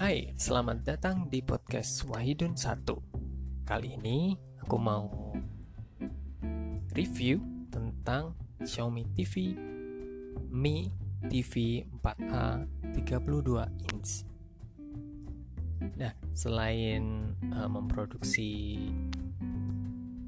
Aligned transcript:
Hai, 0.00 0.32
selamat 0.32 0.80
datang 0.80 1.28
di 1.28 1.44
podcast 1.44 2.08
Wahidun 2.08 2.56
1 2.56 2.88
Kali 3.68 4.00
ini 4.00 4.32
aku 4.56 4.80
mau 4.80 5.36
review 6.96 7.36
tentang 7.68 8.32
Xiaomi 8.64 9.04
TV 9.12 9.52
Mi 10.48 10.88
TV 11.28 11.84
4A 12.00 12.64
32 12.96 13.92
inch 13.92 14.24
Nah, 16.00 16.16
selain 16.32 17.36
uh, 17.52 17.68
memproduksi 17.68 18.80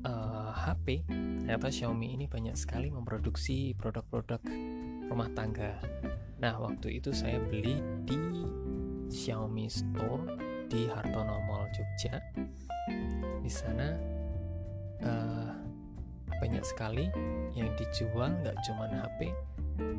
uh, 0.04 0.52
HP, 0.52 1.00
ternyata 1.48 1.72
Xiaomi 1.72 2.20
ini 2.20 2.28
banyak 2.28 2.60
sekali 2.60 2.92
memproduksi 2.92 3.72
produk-produk 3.80 4.44
rumah 5.08 5.32
tangga. 5.32 5.80
Nah, 6.44 6.60
waktu 6.60 7.00
itu 7.00 7.16
saya 7.16 7.40
beli 7.40 7.80
di 8.04 8.20
Xiaomi 9.12 9.68
Store 9.68 10.24
di 10.72 10.88
Hartono 10.88 11.36
Mall 11.44 11.68
Jogja. 11.76 12.16
Di 13.44 13.50
sana 13.52 13.92
uh, 15.04 15.52
banyak 16.40 16.64
sekali 16.64 17.06
yang 17.52 17.68
dijual, 17.76 18.32
nggak 18.40 18.56
cuma 18.64 18.88
HP, 18.88 19.28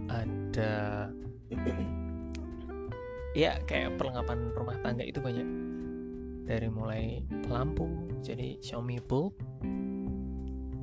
ada 0.10 1.08
ya 3.38 3.62
kayak 3.70 3.94
perlengkapan 4.02 4.50
rumah 4.58 4.78
tangga 4.82 5.06
itu 5.06 5.22
banyak. 5.22 5.48
Dari 6.44 6.68
mulai 6.68 7.24
lampu 7.48 7.88
jadi 8.20 8.60
Xiaomi 8.60 9.00
bulb 9.06 9.38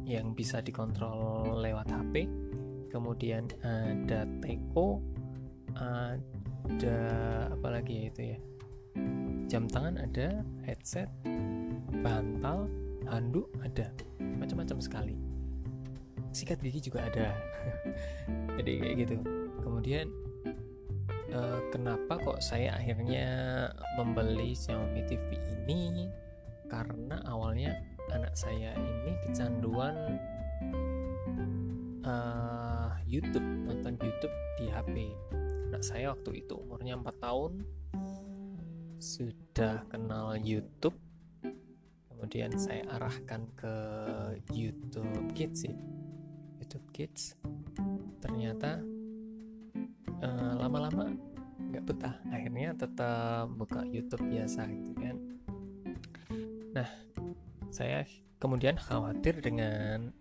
yang 0.09 0.33
bisa 0.33 0.65
dikontrol 0.65 1.60
lewat 1.60 1.93
HP 1.93 2.24
kemudian 2.91 3.47
ada 3.62 4.27
teko 4.43 4.99
apa 7.60 7.68
lagi 7.76 7.93
ya 7.93 8.04
itu 8.09 8.23
ya? 8.35 8.38
Jam 9.51 9.66
tangan 9.66 9.99
ada 9.99 10.46
headset 10.65 11.10
bantal 12.01 12.71
handuk 13.10 13.51
ada. 13.60 13.90
Macam-macam 14.38 14.79
sekali. 14.80 15.16
Sikat 16.30 16.62
gigi 16.62 16.88
juga 16.90 17.10
ada. 17.10 17.35
Jadi 18.57 18.73
kayak 18.79 18.95
gitu. 19.02 19.16
Kemudian 19.60 20.07
uh, 21.35 21.60
kenapa 21.74 22.16
kok 22.23 22.38
saya 22.40 22.79
akhirnya 22.79 23.27
membeli 23.99 24.55
Xiaomi 24.55 25.02
TV 25.10 25.37
ini? 25.66 26.07
Karena 26.71 27.18
awalnya 27.27 27.74
anak 28.15 28.38
saya 28.38 28.73
ini 28.79 29.12
kecanduan 29.27 29.95
uh, 32.07 32.95
YouTube 33.10 33.45
nonton 33.66 33.99
YouTube 33.99 34.34
di 34.59 34.71
HP 34.71 34.95
anak 35.81 35.97
saya 35.97 36.13
waktu 36.13 36.45
itu 36.45 36.61
umurnya 36.61 36.93
4 37.01 37.25
tahun 37.25 37.65
sudah 39.01 39.81
kenal 39.89 40.37
YouTube. 40.37 40.93
Kemudian 42.05 42.53
saya 42.61 42.85
arahkan 43.01 43.49
ke 43.57 43.75
YouTube 44.53 45.33
Kids 45.33 45.65
ya 45.65 45.73
YouTube 46.61 46.85
Kids. 46.93 47.33
Ternyata 48.21 48.85
uh, 50.21 50.61
lama-lama 50.61 51.17
nggak 51.73 51.85
betah. 51.89 52.21
Akhirnya 52.29 52.77
tetap 52.77 53.49
buka 53.57 53.81
YouTube 53.89 54.29
biasa 54.29 54.69
gitu 54.69 54.93
kan. 55.01 55.17
Nah 56.77 56.89
saya 57.73 58.05
kemudian 58.37 58.77
khawatir 58.77 59.41
dengan 59.41 60.13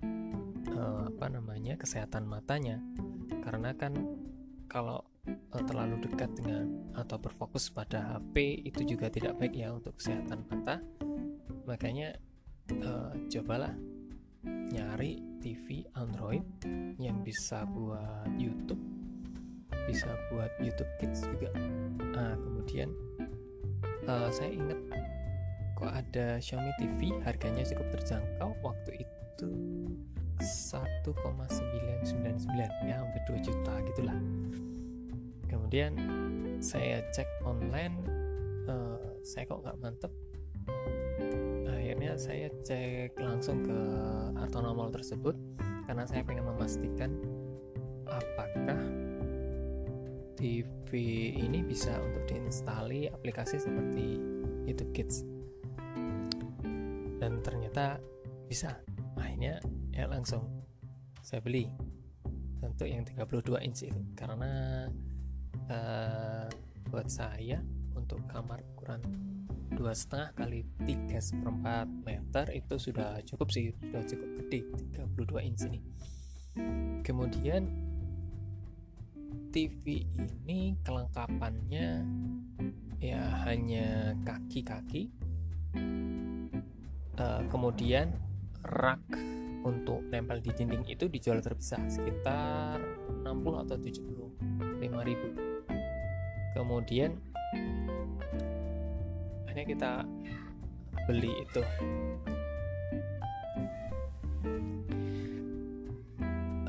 uh, 0.72 1.12
apa 1.12 1.28
namanya 1.28 1.76
kesehatan 1.76 2.32
matanya. 2.32 2.80
Karena 3.44 3.76
kan 3.76 3.92
kalau 4.72 5.09
terlalu 5.50 6.06
dekat 6.06 6.30
dengan 6.38 6.94
atau 6.94 7.18
berfokus 7.18 7.74
pada 7.74 8.18
HP 8.18 8.66
itu 8.70 8.86
juga 8.86 9.10
tidak 9.10 9.42
baik 9.42 9.58
ya 9.58 9.74
untuk 9.74 9.98
kesehatan 9.98 10.46
mata. 10.46 10.78
Makanya 11.66 12.14
uh, 12.86 13.14
cobalah 13.30 13.74
nyari 14.46 15.26
TV 15.42 15.90
Android 15.98 16.46
yang 17.02 17.26
bisa 17.26 17.66
buat 17.66 18.30
YouTube 18.38 18.82
bisa 19.90 20.14
buat 20.30 20.54
YouTube 20.62 20.92
Kids 21.02 21.26
juga. 21.26 21.50
Nah, 22.14 22.38
kemudian 22.38 22.94
uh, 24.06 24.30
saya 24.30 24.54
ingat 24.54 24.78
kok 25.74 25.90
ada 25.90 26.38
Xiaomi 26.38 26.70
TV 26.78 27.10
harganya 27.26 27.66
cukup 27.66 27.98
terjangkau. 27.98 28.54
Waktu 28.62 29.02
itu 29.02 29.50
1,999 30.40 32.48
ya 32.86 32.96
hampir 33.02 33.22
2 33.28 33.44
juta 33.44 33.74
gitulah 33.92 34.16
kemudian 35.50 35.98
saya 36.62 37.02
cek 37.12 37.28
online 37.44 37.98
uh, 38.70 39.10
saya 39.26 39.44
kok 39.50 39.62
nggak 39.66 39.78
mantep. 39.82 40.14
Akhirnya 41.66 42.14
saya 42.16 42.48
cek 42.64 43.18
langsung 43.18 43.66
ke 43.66 43.80
Hartono 44.38 44.78
Mall 44.78 44.94
tersebut 44.94 45.34
karena 45.90 46.06
saya 46.06 46.22
pengen 46.22 46.46
memastikan 46.46 47.12
apakah 48.06 48.78
TV 50.38 50.90
ini 51.36 51.66
bisa 51.66 51.92
untuk 52.00 52.24
diinstali 52.30 53.10
aplikasi 53.12 53.60
seperti 53.60 54.16
YouTube 54.70 54.94
Kids. 54.96 55.26
Dan 57.20 57.44
ternyata 57.44 58.00
bisa. 58.48 58.80
Akhirnya 59.20 59.60
ya 59.92 60.08
langsung 60.08 60.48
saya 61.20 61.44
beli. 61.44 61.68
Untuk 62.60 62.88
yang 62.88 63.04
32 63.04 63.66
inch 63.66 63.88
itu. 63.88 64.02
Karena 64.16 64.88
uh, 65.70 66.50
buat 66.90 67.08
saya 67.08 67.62
untuk 67.94 68.22
kamar 68.28 68.62
ukuran 68.76 69.02
dua 69.70 69.94
setengah 69.94 70.34
kali 70.34 70.66
tiga 70.84 71.22
seperempat 71.22 71.88
meter 72.04 72.46
itu 72.52 72.76
sudah 72.82 73.22
cukup 73.24 73.48
sih 73.54 73.72
sudah 73.78 74.02
cukup 74.04 74.30
gede 74.44 74.66
32 74.98 75.48
inch 75.48 75.64
ini 75.70 75.80
kemudian 77.06 77.70
TV 79.50 80.06
ini 80.06 80.78
kelengkapannya 80.86 82.06
ya 83.02 83.24
hanya 83.50 84.14
kaki-kaki. 84.22 85.10
Uh, 87.20 87.44
kemudian 87.52 88.16
rak 88.64 89.04
untuk 89.68 90.08
nempel 90.08 90.40
di 90.40 90.56
dinding 90.56 90.88
itu 90.88 91.12
dijual 91.12 91.44
terpisah 91.44 91.84
sekitar 91.92 92.80
60 93.28 93.64
atau 93.68 93.76
75 93.76 94.80
ribu 95.04 95.28
kemudian 96.54 97.18
hanya 99.50 99.64
kita 99.66 99.92
beli 101.10 101.34
itu. 101.42 101.64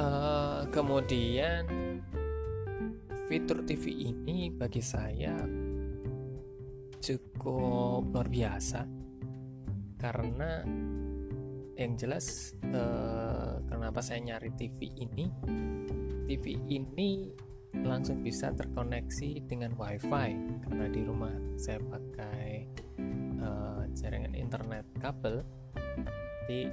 Uh, 0.01 0.65
kemudian 0.73 1.69
fitur 3.29 3.61
TV 3.69 4.11
ini 4.11 4.49
bagi 4.49 4.81
saya 4.81 5.37
cukup 7.01 8.09
luar 8.13 8.29
biasa. 8.29 8.81
Karena 10.01 10.65
yang 11.77 11.97
jelas 11.97 12.57
eh, 12.61 13.55
kenapa 13.69 14.01
saya 14.01 14.21
nyari 14.21 14.53
TV 14.57 14.93
ini? 15.01 15.29
TV 16.29 16.57
ini 16.73 17.33
langsung 17.75 18.23
bisa 18.23 18.51
terkoneksi 18.55 19.47
dengan 19.47 19.75
WiFi. 19.79 20.29
Karena 20.67 20.87
di 20.91 21.01
rumah 21.07 21.35
saya 21.57 21.79
pakai 21.79 22.67
eh, 23.41 23.83
jaringan 23.95 24.35
internet 24.35 24.87
kabel 24.99 25.43
jadi 26.51 26.67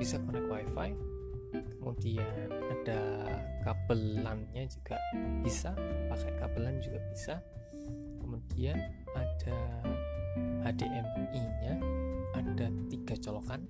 bisa 0.00 0.16
connect 0.24 0.48
WiFi. 0.48 0.90
Kemudian 1.50 2.48
ada 2.48 3.00
kabelannya 3.60 4.64
juga 4.72 4.96
bisa 5.44 5.76
pakai 6.08 6.32
kabelan 6.40 6.80
juga 6.80 6.96
bisa. 7.12 7.34
Kemudian 8.24 8.80
ada 9.12 9.60
HDMI 10.64 11.44
nya 11.60 11.76
ada 12.32 12.72
tiga 12.88 13.20
colokan. 13.20 13.68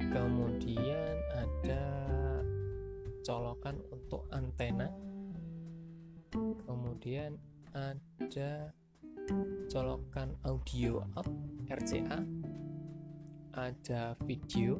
Kemudian 0.00 1.16
ada 1.36 1.84
colokan 3.20 3.76
untuk 3.92 4.24
antena 4.32 4.88
kemudian 6.64 7.36
ada 7.72 8.72
colokan 9.68 10.32
audio 10.44 11.04
out 11.16 11.28
RCA 11.68 12.24
ada 13.58 14.14
video. 14.22 14.78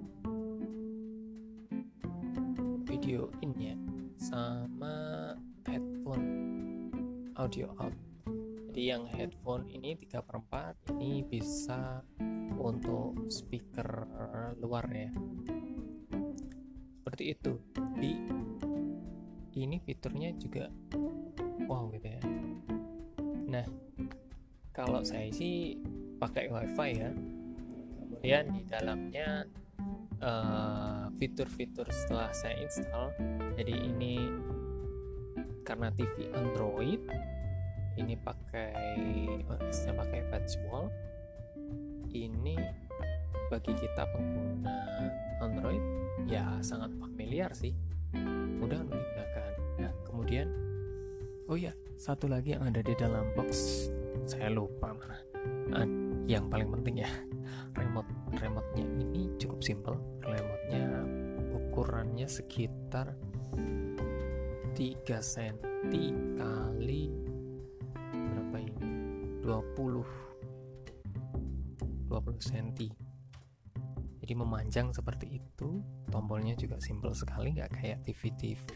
Video 2.88 3.28
in 3.44 3.52
ya 3.58 3.76
sama 4.16 5.34
headphone. 5.66 6.26
Audio 7.38 7.70
out 7.78 7.94
jadi 8.78 8.94
yang 8.94 9.10
headphone 9.10 9.66
ini 9.74 9.98
3 9.98 10.22
per 10.22 10.38
4 10.38 10.94
ini 11.02 11.26
bisa 11.26 11.98
untuk 12.54 13.26
speaker 13.26 14.06
luar 14.62 14.86
ya. 14.94 15.10
Seperti 17.02 17.34
itu. 17.34 17.58
Di 17.98 18.14
ini 19.64 19.82
fiturnya 19.82 20.30
juga 20.38 20.70
wow 21.66 21.90
gitu 21.94 22.06
ya. 22.06 22.22
Nah 23.48 23.66
kalau 24.70 25.02
saya 25.02 25.30
sih 25.34 25.78
pakai 26.22 26.50
wifi 26.50 26.90
ya. 26.98 27.10
Kemudian 27.98 28.44
di 28.50 28.62
dalamnya 28.66 29.46
uh, 30.22 31.06
fitur-fitur 31.18 31.86
setelah 31.90 32.30
saya 32.34 32.58
install 32.66 33.14
jadi 33.54 33.74
ini 33.74 34.18
karena 35.62 35.92
TV 35.94 36.32
Android 36.32 37.02
ini 37.98 38.14
pakai 38.14 38.72
OS-nya 39.44 39.92
pakai 39.92 40.22
wall. 40.70 40.86
Ini 42.08 42.56
bagi 43.52 43.72
kita 43.76 44.06
pengguna 44.08 44.78
Android 45.44 45.82
ya 46.30 46.46
sangat 46.64 46.94
familiar 46.96 47.52
sih. 47.52 47.74
Mudah 48.58 48.80
untuk 48.80 48.96
digunakan 48.96 49.47
kemudian 50.18 50.50
oh 51.46 51.54
ya 51.54 51.70
satu 51.94 52.26
lagi 52.26 52.58
yang 52.58 52.66
ada 52.66 52.82
di 52.82 52.90
dalam 52.98 53.30
box. 53.38 53.86
Saya 54.26 54.50
lupa 54.50 54.90
mana. 54.90 55.14
Nah, 55.70 55.86
yang 56.26 56.50
paling 56.50 56.74
penting 56.74 57.06
ya. 57.06 57.10
Remote 57.78 58.10
remote-nya 58.42 58.82
ini 58.98 59.30
cukup 59.38 59.62
simple 59.62 59.94
remote-nya 60.26 61.06
ukurannya 61.54 62.26
sekitar 62.26 63.14
3 63.54 64.02
cm 65.06 65.54
kali 66.34 67.14
berapa 68.10 68.56
ini 68.58 68.90
20 69.46 72.10
20 72.10 72.48
cm 72.50 72.90
jadi 74.28 74.44
memanjang 74.44 74.92
seperti 74.92 75.40
itu 75.40 75.80
tombolnya 76.12 76.52
juga 76.58 76.76
simple 76.82 77.16
sekali 77.16 77.56
nggak 77.56 77.80
kayak 77.80 78.04
TV-TV 78.04 78.72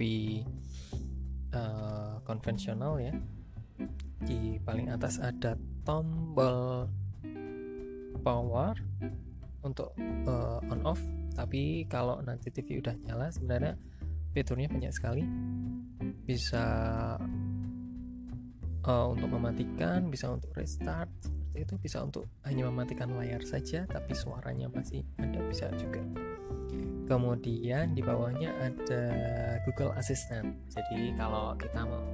uh, 1.52 2.18
konvensional 2.24 2.98
ya. 2.98 3.14
Di 4.22 4.60
paling 4.62 4.92
atas 4.92 5.18
ada 5.18 5.56
tombol 5.82 6.86
power 8.22 8.74
untuk 9.62 9.94
uh, 10.26 10.60
on 10.68 10.80
off. 10.86 11.00
Tapi 11.32 11.88
kalau 11.88 12.20
nanti 12.20 12.52
TV 12.52 12.82
udah 12.84 12.94
nyala 13.08 13.32
sebenarnya 13.32 13.74
fiturnya 14.32 14.68
banyak 14.68 14.92
sekali. 14.92 15.24
Bisa 16.22 16.64
uh, 18.86 19.06
untuk 19.10 19.28
mematikan 19.32 20.06
bisa 20.12 20.30
untuk 20.30 20.52
restart 20.54 21.10
seperti 21.24 21.58
itu. 21.64 21.74
Bisa 21.80 21.98
untuk 22.04 22.28
hanya 22.46 22.68
mematikan 22.68 23.12
layar 23.16 23.42
saja 23.42 23.86
tapi 23.88 24.12
suaranya 24.14 24.68
masih 24.70 25.02
ada 25.18 25.40
bisa 25.48 25.68
juga 25.76 26.04
kemudian 27.06 27.94
di 27.94 28.02
bawahnya 28.02 28.50
ada 28.62 29.04
Google 29.66 29.92
Assistant. 29.98 30.54
Jadi 30.70 31.14
kalau 31.18 31.54
kita 31.58 31.82
mau 31.86 32.04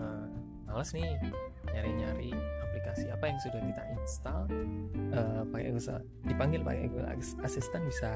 uh, 0.00 0.26
males 0.66 0.90
nih 0.94 1.18
nyari-nyari 1.72 2.32
aplikasi 2.66 3.10
apa 3.10 3.24
yang 3.28 3.38
sudah 3.42 3.60
kita 3.60 3.82
install 3.96 4.40
uh, 5.12 5.42
pakai 5.50 5.70
Google 5.74 6.00
dipanggil 6.24 6.60
pakai 6.62 6.82
Google 6.88 7.10
Assistant 7.44 7.84
bisa. 7.88 8.12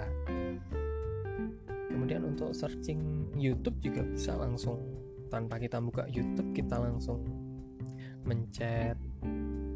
Kemudian 1.91 2.23
untuk 2.25 2.55
searching 2.55 3.29
YouTube 3.37 3.77
juga 3.83 4.07
bisa 4.07 4.33
langsung. 4.39 4.81
Tanpa 5.31 5.63
kita 5.63 5.79
buka 5.79 6.11
YouTube 6.11 6.51
kita 6.51 6.75
langsung 6.75 7.23
mencet 8.27 8.99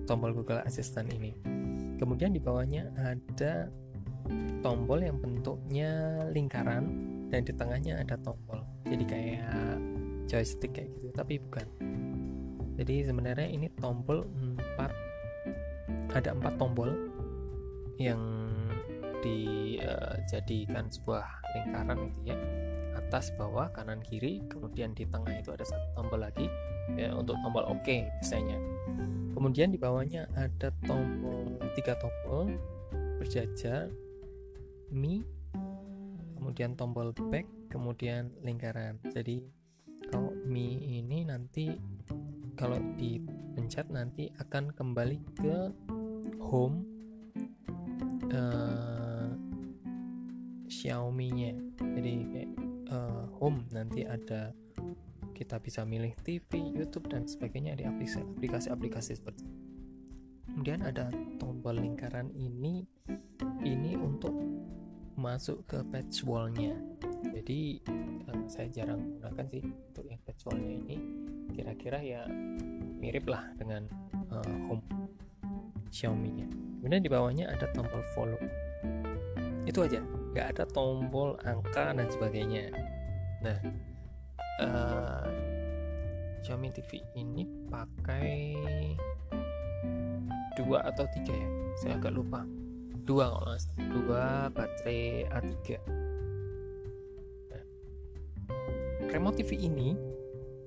tombol 0.05 0.35
Google 0.35 0.63
Assistant 0.67 1.11
ini. 1.15 1.35
Kemudian 1.97 2.35
di 2.35 2.43
bawahnya 2.43 2.91
ada 2.99 3.71
tombol 4.65 5.01
yang 5.05 5.21
bentuknya 5.21 6.25
lingkaran 6.33 6.89
dan 7.29 7.45
di 7.45 7.53
tengahnya 7.53 8.01
ada 8.01 8.17
tombol. 8.21 8.65
Jadi 8.89 9.05
kayak 9.05 9.79
joystick 10.25 10.73
kayak 10.73 10.89
gitu 10.97 11.13
tapi 11.13 11.37
bukan. 11.41 11.67
Jadi 12.75 13.07
sebenarnya 13.07 13.49
ini 13.49 13.71
tombol 13.79 14.27
empat 14.41 14.91
ada 16.17 16.33
empat 16.33 16.55
tombol 16.57 16.91
yang 18.01 18.21
dijadikan 19.23 20.91
sebuah 20.91 21.25
lingkaran 21.55 22.11
gitu 22.11 22.21
ya. 22.35 22.37
Atas 22.95 23.31
bawah 23.37 23.71
kanan 23.71 24.01
kiri 24.03 24.43
kemudian 24.51 24.97
di 24.97 25.07
tengah 25.07 25.39
itu 25.39 25.53
ada 25.55 25.63
satu 25.63 26.03
tombol 26.03 26.25
lagi 26.25 26.49
ya 26.99 27.15
untuk 27.15 27.37
tombol 27.45 27.65
OK 27.69 27.89
biasanya. 28.21 28.59
Kemudian 29.35 29.75
di 29.75 29.79
bawahnya 29.79 30.31
ada 30.35 30.71
tombol 30.87 31.59
tiga 31.75 31.99
tombol 32.01 32.55
berjajar 33.19 33.91
Mi 34.91 35.25
kemudian 36.37 36.77
tombol 36.77 37.15
back 37.31 37.47
kemudian 37.71 38.35
lingkaran 38.45 39.01
jadi 39.13 39.41
kalau 40.13 40.33
Mi 40.45 40.79
ini 41.01 41.25
nanti 41.25 41.73
kalau 42.55 42.79
dipencet 42.95 43.91
nanti 43.91 44.31
akan 44.39 44.71
kembali 44.71 45.19
ke 45.39 45.59
home 46.39 46.87
uh, 48.31 49.31
Xiaomi-nya. 50.71 51.55
Jadi 51.79 52.13
kayak 52.31 52.51
uh, 52.91 53.27
home 53.39 53.67
nanti 53.71 54.07
ada 54.07 54.55
kita 55.35 55.59
bisa 55.59 55.83
milih 55.83 56.15
TV, 56.23 56.63
YouTube 56.75 57.11
dan 57.11 57.27
sebagainya 57.27 57.75
di 57.75 57.85
aplikasi-aplikasi 57.87 59.19
seperti. 59.19 59.45
Kemudian 60.65 60.89
ada 60.97 61.13
tombol 61.37 61.77
lingkaran 61.77 62.33
ini 62.33 62.89
ini 63.69 64.01
untuk 64.01 64.33
masuk 65.13 65.61
ke 65.69 65.85
patch 65.93 66.25
wall-nya. 66.25 66.73
Jadi 67.37 67.85
uh, 68.33 68.49
saya 68.49 68.73
jarang 68.73 68.97
menggunakan 68.97 69.45
sih 69.53 69.61
untuk 69.61 70.09
yang 70.09 70.17
patch 70.25 70.49
wall-nya 70.49 70.73
ini 70.73 70.97
kira-kira 71.53 72.01
ya 72.01 72.25
mirip 72.97 73.29
lah 73.29 73.45
dengan 73.61 73.85
uh, 74.33 74.57
home 74.73 74.81
Xiaomi-nya. 75.93 76.49
Kemudian 76.81 77.05
di 77.05 77.13
bawahnya 77.13 77.53
ada 77.53 77.69
tombol 77.77 78.01
follow. 78.17 78.41
Itu 79.69 79.85
aja, 79.85 80.01
nggak 80.33 80.57
ada 80.57 80.65
tombol 80.73 81.37
angka 81.45 81.93
dan 81.93 82.09
sebagainya. 82.09 82.73
Nah, 83.45 83.59
uh, 84.65 85.29
Xiaomi 86.41 86.73
TV 86.73 87.05
ini 87.21 87.45
pakai 87.69 88.24
dua 90.59 90.87
atau 90.87 91.05
tiga 91.15 91.35
ya? 91.35 91.49
Saya 91.79 91.93
agak 91.99 92.15
lupa. 92.15 92.47
Dua 93.05 93.29
kalau 93.31 93.55
salah. 93.59 93.87
Dua 93.91 94.25
baterai 94.55 95.29
A3. 95.29 95.67
Nah, 97.51 97.65
remote 99.13 99.37
TV 99.43 99.69
ini 99.69 99.93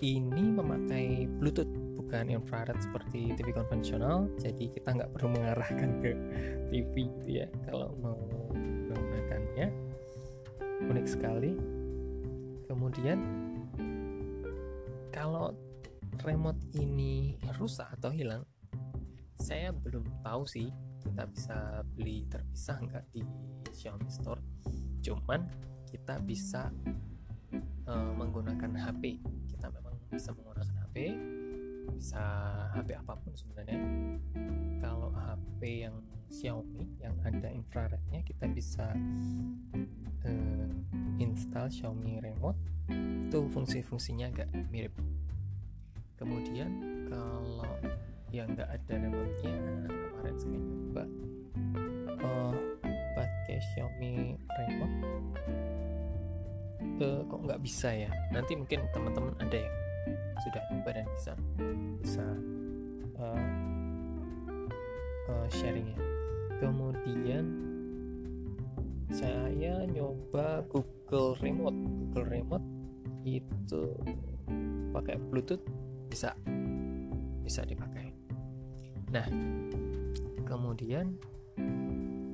ini 0.02 0.54
memakai 0.54 1.26
Bluetooth 1.26 1.88
bukan 2.08 2.30
infrared 2.32 2.78
seperti 2.80 3.36
TV 3.36 3.52
konvensional 3.52 4.32
jadi 4.40 4.72
kita 4.72 4.96
nggak 4.96 5.12
perlu 5.12 5.28
mengarahkan 5.34 5.90
ke 6.00 6.12
TV 6.72 7.10
gitu 7.20 7.44
ya 7.44 7.48
kalau 7.68 7.92
mau 8.00 8.16
menggunakannya 8.88 9.68
unik 10.88 11.08
sekali 11.10 11.52
kemudian 12.70 13.20
kalau 15.12 15.52
remote 16.22 16.62
ini 16.78 17.36
rusak 17.58 17.90
atau 18.00 18.14
hilang 18.14 18.48
saya 19.38 19.70
belum 19.72 20.04
tahu 20.26 20.44
sih 20.50 20.68
kita 21.02 21.24
bisa 21.30 21.86
beli 21.96 22.26
terpisah 22.28 22.78
nggak 22.84 23.06
di 23.14 23.22
Xiaomi 23.72 24.10
Store. 24.10 24.42
Cuman 25.02 25.48
kita 25.88 26.20
bisa 26.20 26.68
uh, 27.88 28.12
menggunakan 28.18 28.76
HP 28.76 29.24
kita 29.48 29.72
memang 29.72 29.96
bisa 30.12 30.36
menggunakan 30.36 30.76
HP 30.84 30.98
bisa 31.96 32.24
HP 32.76 32.98
apa 33.00 33.14
pun 33.16 33.34
sebenarnya. 33.34 33.80
Kalau 34.84 35.14
HP 35.16 35.88
yang 35.88 35.96
Xiaomi 36.28 37.00
yang 37.00 37.16
ada 37.24 37.48
infrarednya 37.48 38.20
kita 38.28 38.52
bisa 38.52 38.92
uh, 40.28 40.72
install 41.18 41.72
Xiaomi 41.72 42.20
remote. 42.20 42.60
Itu 43.28 43.48
fungsi-fungsinya 43.52 44.32
agak 44.32 44.50
mirip. 44.72 44.96
Kemudian 46.18 46.70
kalau 47.08 47.70
yang 48.32 48.52
nggak 48.54 48.68
ada 48.68 48.94
remote-nya 49.00 49.56
kemarin 49.88 50.36
saya 50.36 50.60
coba 50.60 51.04
uh, 52.24 52.56
pakai 53.16 53.58
Xiaomi 53.74 54.36
remote 54.36 54.98
uh, 57.02 57.22
kok 57.26 57.40
nggak 57.46 57.62
bisa 57.62 57.90
ya? 57.94 58.10
Nanti 58.34 58.58
mungkin 58.58 58.86
teman-teman 58.92 59.34
ada 59.42 59.58
yang 59.58 59.76
sudah 60.42 60.62
nyoba 60.72 60.90
dan 60.94 61.08
bisa 61.18 61.32
bisa 62.02 62.26
uh, 63.20 63.48
uh, 65.30 65.48
sharing 65.52 65.88
ya. 65.94 66.00
Kemudian 66.58 67.46
saya 69.14 69.54
nyoba 69.88 70.66
Google 70.68 71.38
Remote. 71.40 71.78
Google 71.78 72.28
Remote 72.28 72.68
itu 73.28 73.94
pakai 74.96 75.20
Bluetooth 75.20 75.62
bisa 76.08 76.34
bisa 77.48 77.64
dipakai. 77.64 78.12
Nah 79.08 79.24
kemudian 80.44 81.16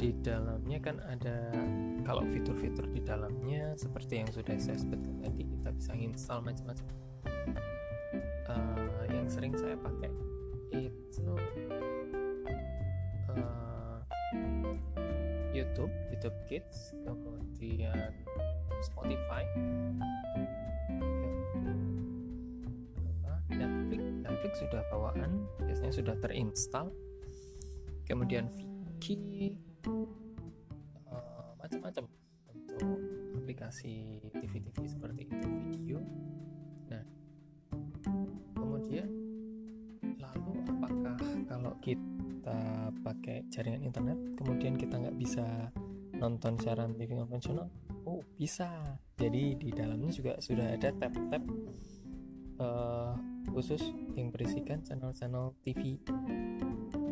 di 0.01 0.09
dalamnya 0.25 0.81
kan 0.81 0.97
ada 1.05 1.53
kalau 2.01 2.25
fitur-fitur 2.25 2.89
di 2.89 2.99
dalamnya 3.05 3.77
seperti 3.77 4.25
yang 4.25 4.29
sudah 4.33 4.57
saya 4.57 4.75
sebutkan 4.81 5.21
tadi 5.21 5.45
kita 5.45 5.69
bisa 5.69 5.93
install 5.93 6.41
macam-macam. 6.41 6.87
Uh, 8.49 9.05
yang 9.13 9.29
sering 9.29 9.53
saya 9.53 9.77
pakai 9.77 10.09
itu 10.73 11.29
uh, 13.37 13.97
YouTube 15.53 15.93
YouTube 16.09 16.37
Kids 16.49 16.91
kemudian 17.05 18.11
Spotify 18.81 19.45
Netflix 24.43 24.59
sudah 24.59 24.83
bawaan 24.91 25.47
biasanya 25.63 25.93
sudah 25.95 26.15
terinstall. 26.19 26.91
Kemudian 28.03 28.51
Viki 28.51 29.55
uh, 31.07 31.55
macam-macam 31.63 32.11
untuk 32.51 32.99
aplikasi 33.39 34.19
TV-TV 34.35 34.83
seperti 34.83 35.31
itu 35.31 35.47
video. 35.71 36.03
Nah 36.91 37.07
kemudian 38.59 39.07
lalu 40.19 40.59
apakah 40.67 41.15
kalau 41.47 41.71
kita 41.79 42.91
pakai 42.99 43.47
jaringan 43.47 43.87
internet 43.87 44.19
kemudian 44.43 44.75
kita 44.75 44.99
nggak 44.99 45.15
bisa 45.15 45.71
nonton 46.19 46.59
siaran 46.59 46.99
TV 46.99 47.15
konvensional? 47.15 47.71
Oh 48.03 48.19
bisa. 48.35 48.99
Jadi 49.15 49.55
di 49.55 49.71
dalamnya 49.71 50.11
juga 50.11 50.35
sudah 50.43 50.75
ada 50.75 50.91
tab-tab 50.99 51.47
uh, 52.59 53.15
khusus 53.51 53.81
yang 54.15 54.31
berisikan 54.31 54.79
channel-channel 54.85 55.55
TV 55.65 55.99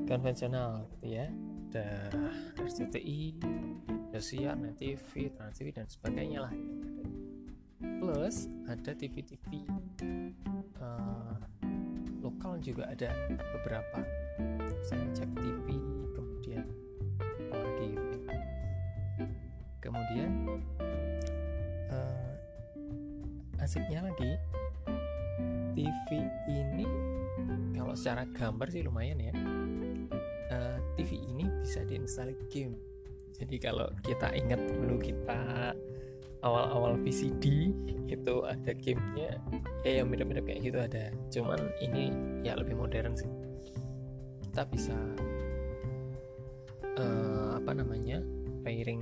konvensional 0.07 0.87
gitu 0.99 1.07
ya 1.15 1.27
ada 1.71 2.11
RCTI, 2.59 3.39
Indosiar, 3.87 4.59
Net 4.59 4.75
TV, 4.75 5.31
Trans 5.31 5.55
TV 5.55 5.71
dan 5.71 5.87
sebagainya 5.87 6.43
lah 6.43 6.51
ada. 6.51 7.07
Plus 7.79 8.51
ada 8.67 8.91
TV-TV 8.91 9.63
uh, 10.83 10.83
eh, 10.83 11.35
lokal 12.19 12.59
juga 12.59 12.91
ada 12.91 13.07
beberapa. 13.55 14.03
Saya 14.83 15.07
cek 15.15 15.31
TV, 15.31 15.79
kemudian 16.11 16.67
apa 17.39 17.55
lagi 17.55 17.87
ya. 17.95 18.03
Kemudian 19.79 20.31
uh, 21.87 23.63
asiknya 23.63 24.11
lagi 24.11 24.35
TV 25.73 26.25
ini 26.47 26.85
kalau 27.75 27.93
secara 27.95 28.23
gambar 28.29 28.67
sih 28.71 28.83
lumayan 28.85 29.19
ya. 29.19 29.33
Uh, 30.51 30.53
eh, 30.53 30.77
TV 30.99 31.19
ini 31.19 31.47
bisa 31.63 31.83
diinstal 31.87 32.31
game. 32.51 32.75
Jadi 33.35 33.57
kalau 33.57 33.89
kita 34.05 34.29
ingat 34.35 34.59
dulu 34.69 35.01
kita 35.01 35.73
awal-awal 36.45 36.99
VCD 37.01 37.73
itu 38.05 38.35
ada 38.45 38.71
gamenya. 38.75 39.39
Ya 39.87 39.91
yang 40.03 40.11
mirip-mirip 40.11 40.45
kayak 40.45 40.61
gitu 40.61 40.77
ada. 40.77 41.09
Cuman 41.31 41.59
ini 41.81 42.11
ya 42.45 42.53
lebih 42.59 42.77
modern 42.77 43.15
sih. 43.17 43.29
Kita 44.45 44.67
bisa 44.67 44.95
uh, 46.99 47.57
apa 47.57 47.71
namanya 47.71 48.19
pairing 48.61 49.01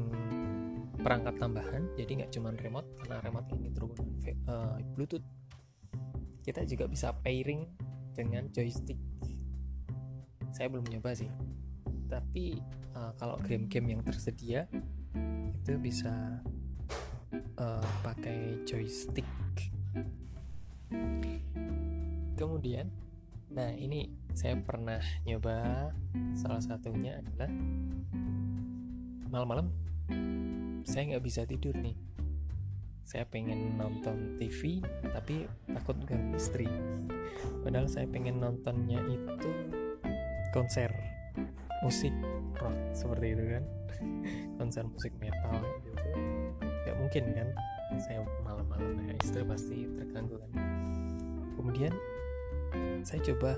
perangkat 1.01 1.35
tambahan. 1.41 1.89
Jadi 1.97 2.23
nggak 2.23 2.31
cuma 2.31 2.53
remote 2.53 2.87
karena 3.01 3.17
remote 3.25 3.47
ini 3.57 3.69
terhubung 3.73 4.09
uh, 4.47 4.77
Bluetooth 4.93 5.25
kita 6.49 6.65
juga 6.65 6.89
bisa 6.89 7.13
pairing 7.21 7.61
dengan 8.17 8.49
joystick. 8.49 8.97
Saya 10.49 10.73
belum 10.73 10.89
nyoba 10.89 11.13
sih. 11.13 11.29
Tapi 12.09 12.57
uh, 12.97 13.13
kalau 13.21 13.37
game-game 13.45 13.93
yang 13.93 14.01
tersedia 14.01 14.65
itu 15.53 15.77
bisa 15.77 16.41
uh, 17.61 17.85
pakai 18.01 18.65
joystick. 18.65 19.29
Kemudian 22.33 22.89
nah 23.53 23.69
ini 23.69 24.09
saya 24.33 24.57
pernah 24.57 25.01
nyoba 25.29 25.89
salah 26.33 26.65
satunya 26.65 27.21
adalah 27.21 27.53
malam-malam. 29.29 29.69
Saya 30.81 31.13
nggak 31.13 31.25
bisa 31.29 31.45
tidur 31.45 31.77
nih 31.77 32.08
saya 33.03 33.25
pengen 33.25 33.77
nonton 33.79 34.37
TV 34.37 34.83
tapi 35.13 35.45
takut 35.69 35.97
ganggu 36.05 36.37
istri. 36.37 36.69
Padahal 37.63 37.89
saya 37.89 38.05
pengen 38.05 38.39
nontonnya 38.39 39.01
itu 39.09 39.49
konser 40.51 40.89
musik 41.81 42.11
rock 42.59 42.75
seperti 42.91 43.27
itu 43.35 43.43
kan. 43.57 43.63
Konser 44.59 44.83
musik 44.87 45.15
metal 45.19 45.59
gitu. 45.83 46.01
Nggak 46.59 46.95
mungkin 46.99 47.23
kan 47.35 47.49
saya 47.99 48.21
malam-malam 48.43 48.99
ya 49.07 49.13
istri 49.23 49.41
pasti 49.47 49.87
terganggu 49.97 50.35
kan. 50.39 50.51
Kemudian 51.55 51.93
saya 53.03 53.19
coba 53.33 53.55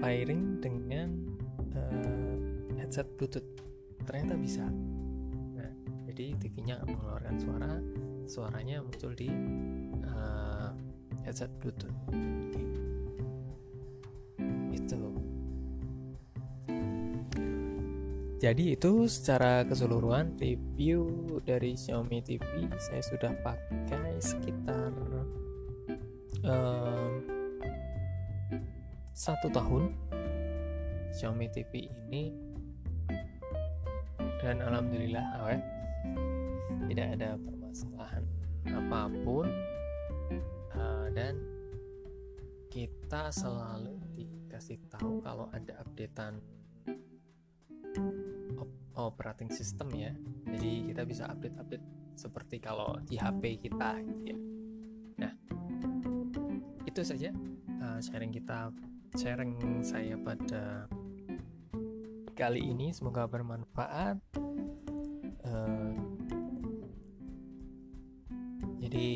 pairing 0.00 0.60
dengan 0.62 1.08
uh, 1.76 2.36
headset 2.80 3.08
bluetooth. 3.16 3.46
Ternyata 4.04 4.34
bisa 4.40 4.64
jadi 6.20 6.36
TV-nya 6.36 6.76
mengeluarkan 6.84 7.36
suara 7.40 7.72
suaranya 8.28 8.84
muncul 8.84 9.16
di 9.16 9.32
uh, 10.04 10.68
headset 11.24 11.48
bluetooth. 11.56 11.96
Jadi 18.40 18.72
itu 18.72 19.04
secara 19.04 19.68
keseluruhan 19.68 20.32
review 20.40 21.04
dari 21.44 21.76
Xiaomi 21.76 22.24
TV 22.24 22.72
saya 22.80 23.04
sudah 23.04 23.32
pakai 23.44 24.16
sekitar 24.16 24.92
um, 26.44 27.12
satu 29.12 29.48
tahun 29.52 29.92
Xiaomi 31.12 31.52
TV 31.52 31.88
ini. 31.88 32.32
Dan 34.40 34.64
alhamdulillah 34.64 35.24
awet 35.44 35.79
tidak 36.90 37.08
ada 37.18 37.38
permasalahan 37.38 38.24
apa 38.66 39.00
pun 39.22 39.46
uh, 40.74 41.08
dan 41.14 41.38
kita 42.70 43.34
selalu 43.34 43.98
dikasih 44.14 44.78
tahu 44.90 45.18
kalau 45.22 45.50
ada 45.50 45.82
updatean 45.82 46.38
operating 48.94 49.50
system 49.50 49.88
ya. 49.96 50.12
Jadi 50.46 50.92
kita 50.92 51.02
bisa 51.08 51.24
update-update 51.30 51.86
seperti 52.14 52.56
kalau 52.60 52.98
di 53.08 53.16
HP 53.16 53.70
kita 53.70 54.02
gitu 54.04 54.22
ya. 54.34 54.38
Nah 55.24 55.32
itu 56.84 57.00
saja 57.00 57.32
uh, 57.80 57.98
sharing 57.98 58.30
kita 58.34 58.70
sharing 59.16 59.82
saya 59.82 60.14
pada 60.20 60.86
kali 62.36 62.70
ini. 62.70 62.92
Semoga 62.92 63.26
bermanfaat 63.26 64.20
uh, 65.44 65.92
jadi 68.80 69.08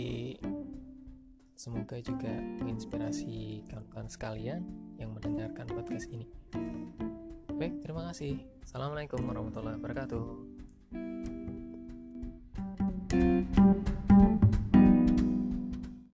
semoga 1.56 1.96
juga 2.04 2.32
menginspirasi 2.60 3.64
kawan-kawan 3.68 4.08
sekalian 4.12 4.62
yang 5.00 5.10
mendengarkan 5.16 5.66
podcast 5.70 6.08
ini 6.12 6.28
Baik, 7.54 7.86
terima 7.86 8.10
kasih. 8.10 8.42
Assalamualaikum 8.66 9.22
warahmatullahi 9.30 9.78
wabarakatuh. 9.78 10.53